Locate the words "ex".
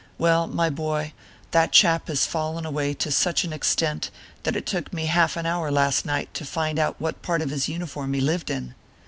3.53-3.75